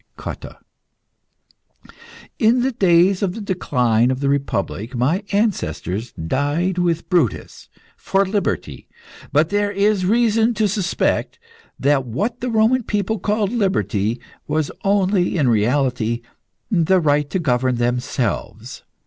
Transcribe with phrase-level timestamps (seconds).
[0.17, 0.57] COTTA.
[2.39, 8.25] In the days of the decline of the Republic my ancestors died with Brutus for
[8.25, 8.87] liberty.
[9.31, 11.37] But there is reason to suspect
[11.79, 16.23] that what the Roman people called liberty was only in reality
[16.71, 18.81] the right to govern themselves.